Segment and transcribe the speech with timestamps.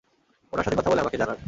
[0.53, 1.37] উনার সাথে কথা বলে আমাকে জানান।